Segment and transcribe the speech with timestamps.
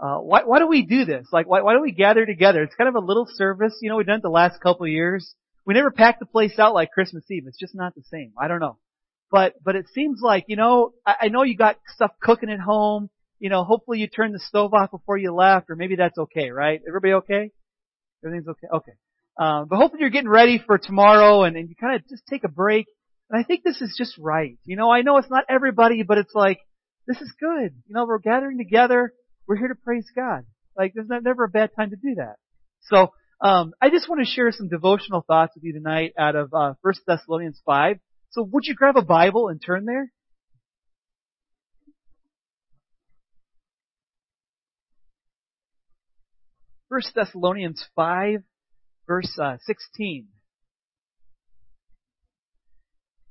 [0.00, 1.26] uh, why, why do we do this?
[1.32, 2.62] Like, why, why do we gather together?
[2.62, 3.76] It's kind of a little service.
[3.82, 5.34] You know, we've done it the last couple of years.
[5.66, 7.44] We never pack the place out like Christmas Eve.
[7.46, 8.32] It's just not the same.
[8.40, 8.78] I don't know.
[9.30, 12.60] But, but it seems like, you know, I, I know you got stuff cooking at
[12.60, 13.10] home.
[13.40, 16.50] You know, hopefully you turned the stove off before you left, or maybe that's okay,
[16.50, 16.80] right?
[16.86, 17.50] Everybody okay?
[18.24, 18.66] Everything's okay?
[18.72, 18.92] Okay.
[19.38, 22.44] Um, but hopefully you're getting ready for tomorrow and, and you kind of just take
[22.44, 22.86] a break.
[23.30, 24.58] And I think this is just right.
[24.64, 26.58] You know, I know it's not everybody, but it's like,
[27.06, 27.74] this is good.
[27.86, 29.12] You know, we're gathering together.
[29.48, 30.44] We're here to praise God.
[30.76, 32.36] Like, there's never a bad time to do that.
[32.82, 36.52] So, um, I just want to share some devotional thoughts with you tonight out of
[36.52, 37.98] uh, 1 Thessalonians 5.
[38.30, 40.12] So would you grab a Bible and turn there?
[46.90, 48.42] First Thessalonians 5,
[49.06, 50.28] verse uh, 16.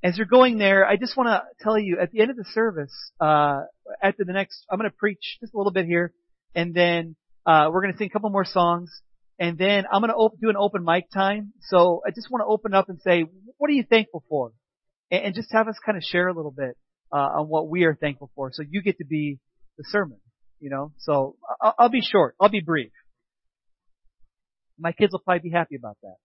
[0.04, 2.46] As you're going there, I just want to tell you at the end of the
[2.54, 3.62] service, uh,
[4.02, 6.14] after the next, I'm going to preach just a little bit here,
[6.54, 7.16] and then
[7.48, 8.92] uh, we're going to sing a couple more songs,
[9.40, 11.52] and then I'm going to op- do an open mic time.
[11.62, 13.26] So I just want to open up and say,
[13.58, 14.52] what are you thankful for?
[15.10, 16.78] And, and just have us kind of share a little bit
[17.12, 18.52] uh, on what we are thankful for.
[18.54, 19.40] So you get to be
[19.80, 20.20] the sermon,
[20.60, 20.92] you know.
[21.00, 22.36] So I'll, I'll be short.
[22.40, 22.92] I'll be brief.
[24.78, 26.18] My kids will probably be happy about that.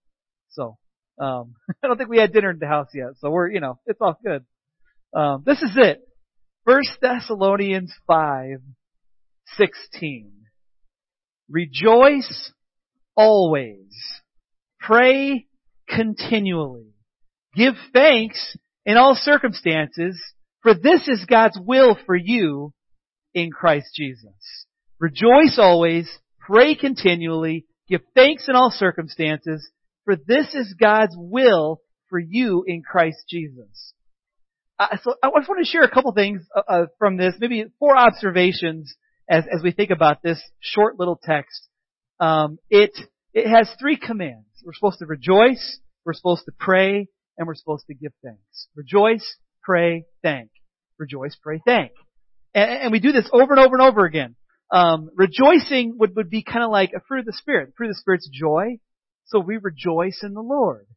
[0.49, 0.77] So
[1.19, 3.79] um, I don't think we had dinner in the house yet, so we're you know
[3.85, 4.45] it's all good.
[5.13, 6.01] Um, this is it.
[6.65, 8.59] First Thessalonians five
[9.57, 10.31] sixteen.
[11.49, 12.51] Rejoice
[13.15, 13.93] always.
[14.79, 15.47] Pray
[15.87, 16.93] continually.
[17.55, 20.19] Give thanks in all circumstances,
[20.61, 22.73] for this is God's will for you
[23.33, 24.65] in Christ Jesus.
[24.99, 29.69] Rejoice always, pray continually, give thanks in all circumstances,
[30.05, 33.93] for this is God's will for you in Christ Jesus.
[34.79, 37.65] Uh, so I just want to share a couple things uh, uh, from this, maybe
[37.79, 38.95] four observations
[39.29, 41.67] as, as we think about this short little text.
[42.19, 42.91] Um, it
[43.33, 44.45] it has three commands.
[44.63, 47.07] We're supposed to rejoice, we're supposed to pray,
[47.37, 48.67] and we're supposed to give thanks.
[48.75, 50.49] Rejoice, pray, thank.
[50.97, 51.91] Rejoice, pray, thank.
[52.53, 54.35] And, and we do this over and over and over again.
[54.71, 57.67] Um, rejoicing would, would be kind of like a fruit of the Spirit.
[57.67, 58.79] The fruit of the Spirit's joy.
[59.25, 60.87] So we rejoice in the Lord.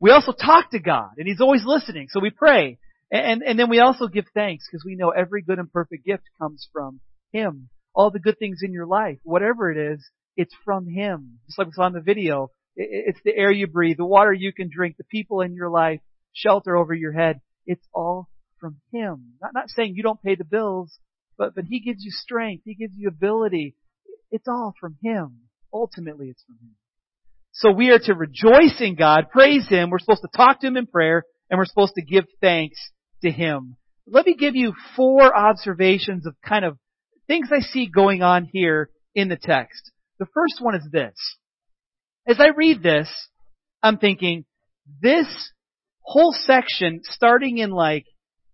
[0.00, 2.78] We also talk to God, and He's always listening, so we pray.
[3.10, 6.24] And, and then we also give thanks because we know every good and perfect gift
[6.40, 7.00] comes from
[7.32, 7.68] Him.
[7.94, 10.04] All the good things in your life, whatever it is,
[10.36, 11.38] it's from Him.
[11.46, 14.52] Just like we saw in the video, it's the air you breathe, the water you
[14.52, 16.00] can drink, the people in your life,
[16.32, 17.40] shelter over your head.
[17.66, 18.28] It's all
[18.58, 19.34] from Him.
[19.42, 20.98] Not, not saying you don't pay the bills,
[21.36, 22.62] but, but He gives you strength.
[22.64, 23.76] He gives you ability.
[24.30, 25.42] It's all from Him.
[25.72, 26.74] Ultimately, it's from Him.
[27.52, 29.90] So we are to rejoice in God, praise Him.
[29.90, 32.78] We're supposed to talk to Him in prayer, and we're supposed to give thanks
[33.22, 33.76] to Him.
[34.06, 36.78] Let me give you four observations of kind of
[37.26, 39.92] things I see going on here in the text.
[40.18, 41.14] The first one is this.
[42.26, 43.08] As I read this,
[43.82, 44.44] I'm thinking,
[45.02, 45.26] this
[46.00, 48.06] whole section, starting in like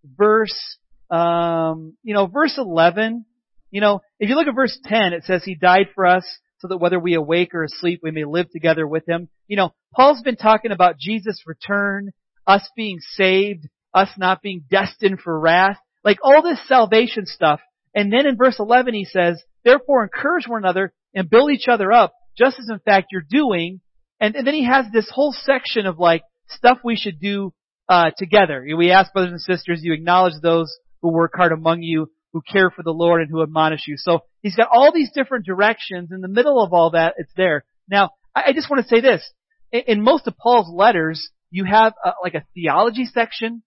[0.04, 0.76] verse,
[1.10, 3.25] um, you know, verse 11,
[3.70, 6.25] you know, if you look at verse 10, it says he died for us
[6.58, 9.28] so that whether we awake or asleep, we may live together with him.
[9.46, 12.10] You know, Paul's been talking about Jesus' return,
[12.46, 17.60] us being saved, us not being destined for wrath, like all this salvation stuff.
[17.94, 21.92] And then in verse 11 he says, therefore encourage one another and build each other
[21.92, 23.80] up, just as in fact you're doing.
[24.20, 27.52] And, and then he has this whole section of like stuff we should do
[27.88, 28.64] uh, together.
[28.76, 32.71] We ask brothers and sisters, you acknowledge those who work hard among you, who care
[32.71, 33.97] for the Lord and who admonish you.
[33.97, 36.10] So he's got all these different directions.
[36.12, 37.65] In the middle of all that, it's there.
[37.91, 39.28] Now, I just want to say this.
[39.72, 43.62] In most of Paul's letters, you have a, like a theology section,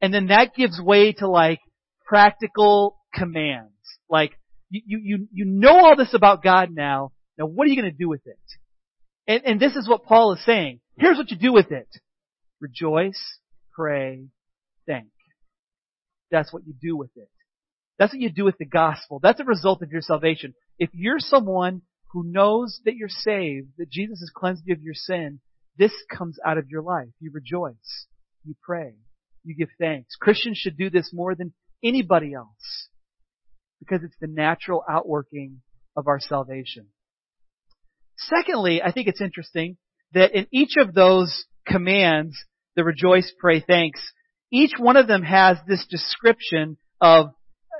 [0.00, 1.60] and then that gives way to like
[2.04, 3.72] practical commands.
[4.10, 4.32] Like,
[4.70, 7.12] you, you, you know all this about God now.
[7.38, 8.38] Now what are you going to do with it?
[9.26, 10.80] And, and this is what Paul is saying.
[10.98, 11.88] Here's what you do with it.
[12.60, 13.22] Rejoice,
[13.72, 14.24] pray,
[14.86, 15.08] thank.
[16.30, 17.28] That's what you do with it.
[17.98, 19.18] That's what you do with the gospel.
[19.22, 20.54] That's a result of your salvation.
[20.78, 21.82] If you're someone
[22.12, 25.40] who knows that you're saved, that Jesus has cleansed you of your sin,
[25.76, 27.08] this comes out of your life.
[27.20, 28.06] You rejoice.
[28.44, 28.94] You pray.
[29.44, 30.16] You give thanks.
[30.20, 31.52] Christians should do this more than
[31.82, 32.88] anybody else
[33.80, 35.60] because it's the natural outworking
[35.96, 36.86] of our salvation.
[38.16, 39.76] Secondly, I think it's interesting
[40.12, 42.36] that in each of those commands,
[42.74, 44.00] the rejoice, pray, thanks,
[44.50, 47.30] each one of them has this description of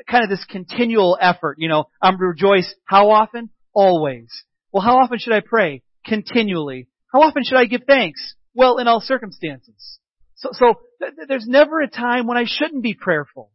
[0.08, 1.56] kind of this continual effort.
[1.58, 3.50] You know, I'm rejoice how often?
[3.72, 4.28] Always.
[4.72, 5.82] Well, how often should I pray?
[6.04, 6.88] Continually.
[7.12, 8.34] How often should I give thanks?
[8.54, 9.98] Well, in all circumstances.
[10.36, 13.50] So, so th- there's never a time when I shouldn't be prayerful.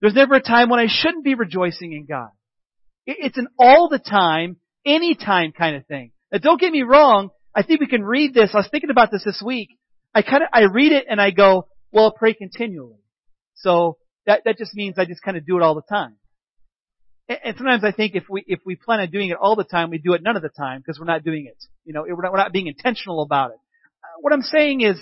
[0.00, 2.30] There's never a time when I shouldn't be rejoicing in God.
[3.06, 6.12] It's an all the time, anytime kind of thing.
[6.30, 7.30] Now don't get me wrong.
[7.54, 8.50] I think we can read this.
[8.52, 9.70] I was thinking about this this week.
[10.14, 13.00] I kind of, I read it and I go, well, pray continually.
[13.54, 13.96] So
[14.28, 16.16] that, that just means I just kind of do it all the time.
[17.28, 19.64] And, and sometimes I think if we, if we plan on doing it all the
[19.64, 21.56] time, we do it none of the time because we're not doing it.
[21.84, 23.58] You know, we're not, we're not being intentional about it.
[24.04, 24.96] Uh, what I'm saying is,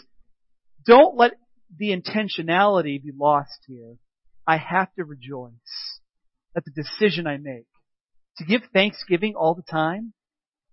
[0.87, 1.33] don't let
[1.77, 3.97] the intentionality be lost here.
[4.47, 5.51] I have to rejoice
[6.57, 7.67] at the decision I make.
[8.39, 10.13] To give thanksgiving all the time?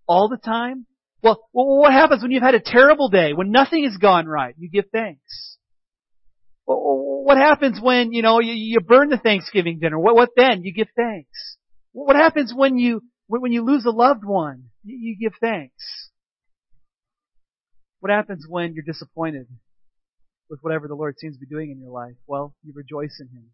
[0.07, 0.85] All the time?
[1.23, 4.53] Well, well, what happens when you've had a terrible day, when nothing has gone right?
[4.59, 5.52] You give thanks.
[6.65, 9.99] What happens when, you know, you, you burn the Thanksgiving dinner?
[9.99, 10.63] What, what then?
[10.63, 11.57] You give thanks.
[11.91, 14.65] What happens when you, when you lose a loved one?
[14.83, 16.09] You, you give thanks.
[17.99, 19.47] What happens when you're disappointed
[20.49, 22.15] with whatever the Lord seems to be doing in your life?
[22.27, 23.45] Well, you rejoice in Him.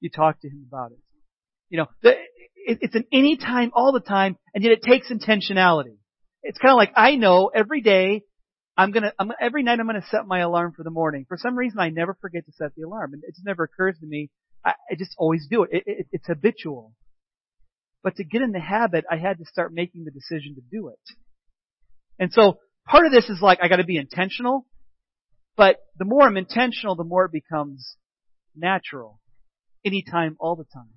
[0.00, 0.98] You talk to Him about it.
[1.68, 1.86] You know,
[2.66, 5.96] it's an anytime, all the time, and yet it takes intentionality.
[6.42, 8.22] It's kind of like I know every day
[8.76, 11.26] I'm gonna, I'm, every night I'm gonna set my alarm for the morning.
[11.28, 13.98] For some reason I never forget to set the alarm, and it just never occurs
[14.00, 14.30] to me.
[14.64, 15.70] I, I just always do it.
[15.72, 16.06] It, it.
[16.12, 16.94] It's habitual.
[18.02, 20.88] But to get in the habit, I had to start making the decision to do
[20.88, 20.98] it.
[22.18, 24.66] And so part of this is like I got to be intentional,
[25.56, 27.96] but the more I'm intentional, the more it becomes
[28.56, 29.20] natural.
[29.84, 30.90] Anytime, all the time.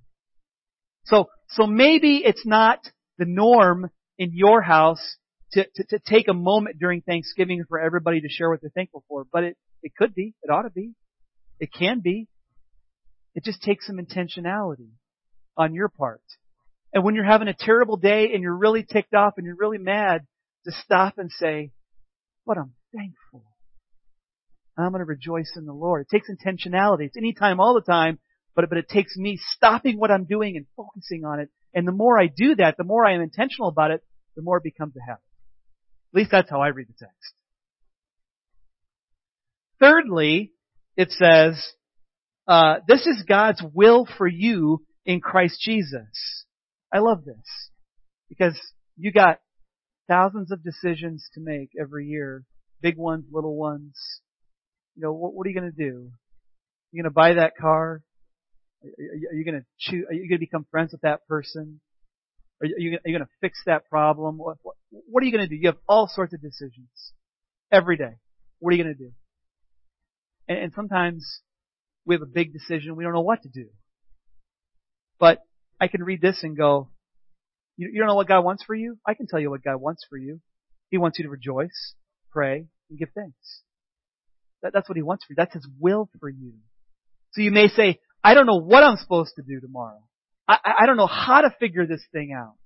[1.06, 2.80] So, so maybe it's not
[3.18, 5.18] the norm in your house
[5.54, 9.04] to, to, to take a moment during Thanksgiving for everybody to share what they're thankful
[9.08, 10.34] for, but it, it could be.
[10.44, 10.94] It ought to be.
[11.60, 12.28] It can be.
[13.36, 14.90] It just takes some intentionality
[15.58, 16.22] on your part.
[16.94, 19.78] And when you're having a terrible day and you're really ticked off and you're really
[19.78, 20.26] mad,
[20.66, 21.72] to stop and say,
[22.46, 23.44] but I'm thankful.
[24.78, 26.02] I'm going to rejoice in the Lord.
[26.02, 27.06] It takes intentionality.
[27.06, 28.20] It's anytime, all the time,
[28.56, 31.50] but, but it takes me stopping what I'm doing and focusing on it.
[31.74, 34.02] And the more I do that, the more I am intentional about it,
[34.36, 35.22] the more it becomes a habit.
[36.16, 37.34] At least that's how I read the text.
[39.82, 40.54] Thirdly,
[40.96, 41.62] it says,
[42.48, 46.46] uh, this is God's will for you in Christ Jesus.
[46.94, 47.70] I love this
[48.30, 48.58] because
[48.96, 49.42] you got
[50.08, 52.46] thousands of decisions to make every year,
[52.80, 53.98] big ones, little ones.
[54.96, 56.12] You know, what, what are you going to do?
[56.94, 58.02] You're going to buy that car?
[58.86, 60.06] Are you going to choose?
[60.08, 61.82] Are you going to become friends with that person?
[62.62, 64.38] Are you, are you going to fix that problem?
[64.38, 65.56] What, what, what are you going to do?
[65.56, 66.90] You have all sorts of decisions
[67.72, 68.16] every day.
[68.60, 69.12] What are you going to do?
[70.48, 71.42] And, and sometimes
[72.06, 72.96] we have a big decision.
[72.96, 73.68] We don't know what to do.
[75.20, 75.40] But
[75.80, 76.90] I can read this and go,
[77.78, 78.98] you, you don't know what God wants for you?
[79.06, 80.40] I can tell you what God wants for you.
[80.90, 81.96] He wants you to rejoice,
[82.32, 83.62] pray, and give thanks.
[84.62, 85.36] That, that's what He wants for you.
[85.38, 86.54] That's His will for you.
[87.34, 90.02] So you may say, I don't know what I'm supposed to do tomorrow.
[90.48, 92.58] I, I don't know how to figure this thing out.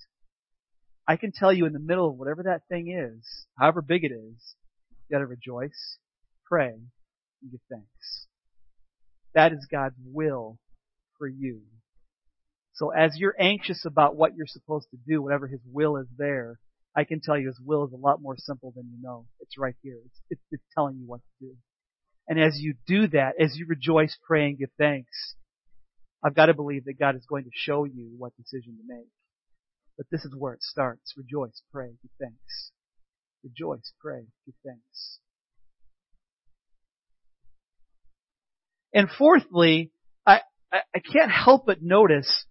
[1.08, 3.26] I can tell you in the middle of whatever that thing is,
[3.58, 4.56] however big it is,
[4.92, 5.98] you gotta rejoice,
[6.46, 8.28] pray, and give thanks.
[9.34, 10.58] That is God's will
[11.18, 11.62] for you.
[12.74, 16.60] So as you're anxious about what you're supposed to do, whatever His will is there,
[16.96, 19.26] I can tell you His will is a lot more simple than you know.
[19.40, 19.98] It's right here.
[20.06, 21.56] It's, it's, it's telling you what to do.
[22.28, 25.36] And as you do that, as you rejoice, pray, and give thanks,
[26.24, 29.08] I've got to believe that God is going to show you what decision to make.
[29.98, 31.14] But this is where it starts.
[31.18, 32.72] Rejoice, pray, give thanks.
[33.44, 35.20] Rejoice, pray, give thanks.
[38.94, 39.92] And fourthly,
[40.26, 42.46] I, I, I can't help but notice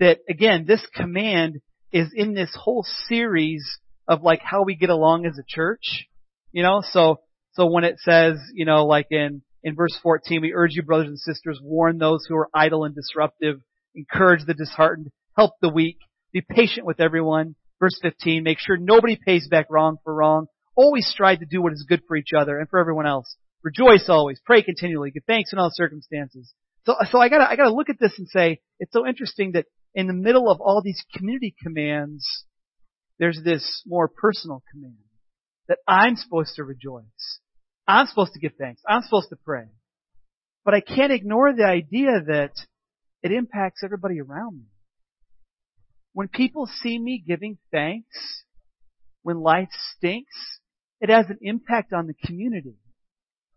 [0.00, 1.60] that again, this command
[1.92, 6.06] is in this whole series of like how we get along as a church.
[6.52, 7.20] You know, so,
[7.52, 11.08] so when it says, you know, like in in verse 14, we urge you, brothers
[11.08, 13.60] and sisters, warn those who are idle and disruptive,
[13.96, 15.98] encourage the disheartened, help the weak,
[16.32, 17.56] be patient with everyone.
[17.80, 20.46] Verse 15, make sure nobody pays back wrong for wrong.
[20.76, 23.34] Always strive to do what is good for each other and for everyone else.
[23.64, 26.54] Rejoice always, pray continually, give thanks in all circumstances.
[26.84, 29.66] So, so I gotta, I gotta look at this and say, it's so interesting that
[29.96, 32.44] in the middle of all these community commands,
[33.18, 34.94] there's this more personal command
[35.66, 37.40] that I'm supposed to rejoice.
[37.86, 38.82] I'm supposed to give thanks.
[38.88, 39.66] I'm supposed to pray.
[40.64, 42.52] But I can't ignore the idea that
[43.22, 44.66] it impacts everybody around me.
[46.12, 48.44] When people see me giving thanks,
[49.22, 50.34] when life stinks,
[51.00, 52.76] it has an impact on the community.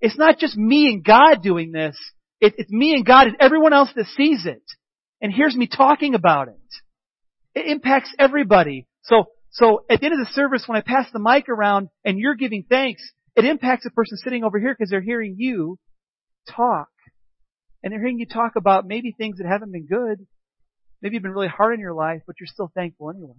[0.02, 1.98] It's not just me and God doing this.
[2.42, 4.64] it's me and God and everyone else that sees it
[5.22, 6.56] and hears me talking about it.
[7.56, 8.88] It impacts everybody.
[9.04, 12.18] So, so at the end of the service, when I pass the mic around and
[12.18, 13.02] you're giving thanks,
[13.40, 15.78] it impacts the person sitting over here because they're hearing you
[16.50, 16.90] talk.
[17.82, 20.26] And they're hearing you talk about maybe things that haven't been good,
[21.02, 23.38] Maybe you've been really hard in your life, but you're still thankful anyway.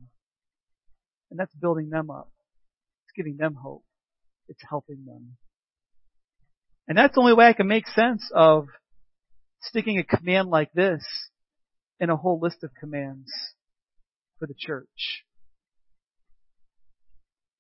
[1.30, 2.30] And that's building them up.
[3.04, 3.84] It's giving them hope.
[4.48, 5.36] It's helping them.
[6.88, 8.66] And that's the only way I can make sense of
[9.62, 11.04] sticking a command like this
[12.00, 13.30] in a whole list of commands
[14.38, 15.24] for the church.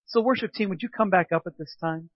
[0.06, 2.08] So worship team, would you come back up at this time?